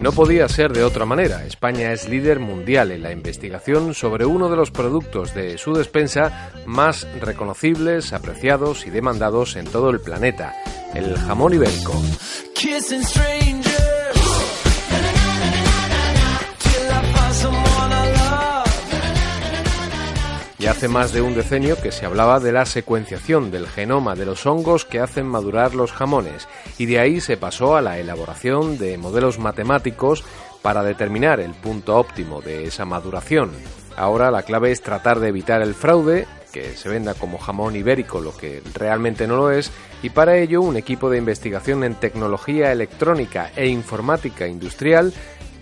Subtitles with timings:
[0.00, 1.44] No podía ser de otra manera.
[1.44, 6.52] España es líder mundial en la investigación sobre uno de los productos de su despensa
[6.64, 10.54] más reconocibles, apreciados y demandados en todo el planeta,
[10.94, 11.92] el jamón ibérico.
[20.70, 24.46] Hace más de un decenio que se hablaba de la secuenciación del genoma de los
[24.46, 26.46] hongos que hacen madurar los jamones
[26.78, 30.24] y de ahí se pasó a la elaboración de modelos matemáticos
[30.62, 33.50] para determinar el punto óptimo de esa maduración.
[33.96, 38.20] Ahora la clave es tratar de evitar el fraude, que se venda como jamón ibérico
[38.20, 39.72] lo que realmente no lo es,
[40.04, 45.12] y para ello un equipo de investigación en tecnología electrónica e informática industrial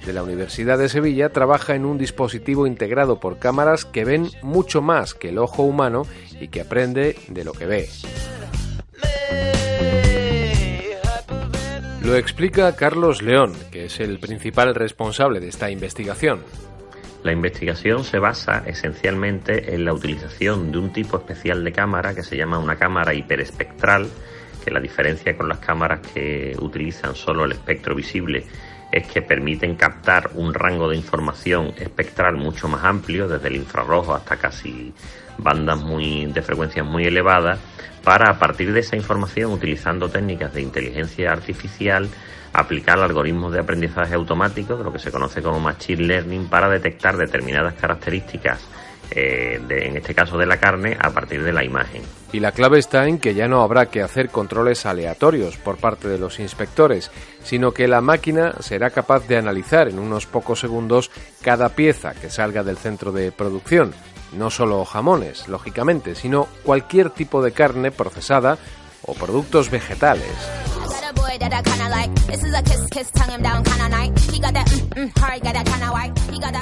[0.05, 4.83] de la Universidad de Sevilla trabaja en un dispositivo integrado por cámaras que ven mucho
[4.83, 6.07] más que el ojo humano
[6.41, 7.89] y que aprende de lo que ve.
[12.03, 16.41] Lo explica Carlos León, que es el principal responsable de esta investigación.
[17.23, 22.23] La investigación se basa esencialmente en la utilización de un tipo especial de cámara que
[22.23, 24.09] se llama una cámara hiperespectral,
[24.65, 28.47] que la diferencia con las cámaras que utilizan solo el espectro visible
[28.91, 34.15] es que permiten captar un rango de información espectral mucho más amplio, desde el infrarrojo
[34.15, 34.93] hasta casi
[35.37, 37.59] bandas muy, de frecuencias muy elevadas,
[38.03, 42.09] para a partir de esa información, utilizando técnicas de inteligencia artificial,
[42.53, 47.17] aplicar algoritmos de aprendizaje automático, de lo que se conoce como Machine Learning, para detectar
[47.17, 48.67] determinadas características
[49.11, 52.03] eh, en este caso de la carne, a partir de la imagen.
[52.33, 56.09] Y la clave está en que ya no habrá que hacer controles aleatorios por parte
[56.09, 57.11] de los inspectores,
[57.43, 62.29] sino que la máquina será capaz de analizar en unos pocos segundos cada pieza que
[62.29, 63.95] salga del centro de producción.
[64.35, 68.59] No solo jamones, lógicamente, sino cualquier tipo de carne procesada
[69.03, 70.29] o productos vegetales.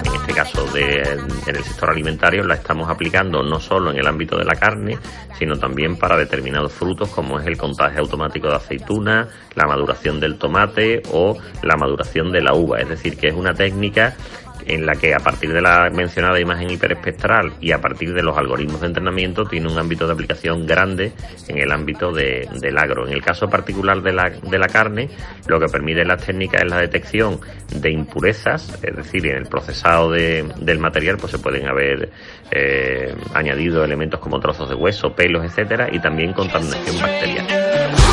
[0.06, 1.03] En este caso de,
[1.47, 4.99] en el sector alimentario la estamos aplicando no solo en el ámbito de la carne,
[5.39, 10.39] sino también para determinados frutos como es el contaje automático de aceituna, la maduración del
[10.39, 12.81] tomate o la maduración de la uva.
[12.81, 14.17] Es decir, que es una técnica
[14.65, 18.37] en la que a partir de la mencionada imagen hiperespectral y a partir de los
[18.37, 21.12] algoritmos de entrenamiento tiene un ámbito de aplicación grande
[21.49, 23.06] en el ámbito de, del agro.
[23.06, 25.09] En el caso particular de la, de la carne,
[25.47, 27.41] lo que permite las técnicas es la detección
[27.75, 32.11] de impurezas, es decir, en el procesado de, del material pues se pueden haber
[32.50, 38.06] eh, añadido elementos como trozos de hueso, pelos, etcétera, y también contaminación bacteriana.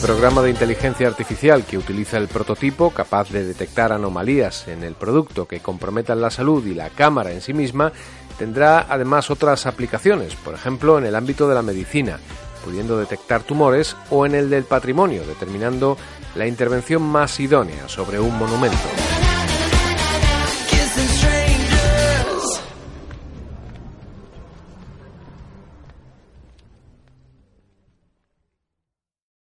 [0.00, 5.46] Programa de inteligencia artificial que utiliza el prototipo, capaz de detectar anomalías en el producto
[5.46, 7.92] que comprometan la salud y la cámara en sí misma,
[8.38, 12.18] tendrá además otras aplicaciones, por ejemplo en el ámbito de la medicina,
[12.64, 15.96] pudiendo detectar tumores, o en el del patrimonio, determinando
[16.34, 18.78] la intervención más idónea sobre un monumento.